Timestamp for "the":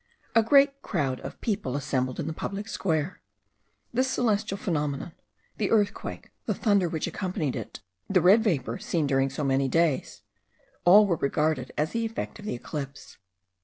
2.25-2.33, 5.57-5.69, 6.47-6.55, 8.09-8.19, 11.91-12.03, 12.45-12.55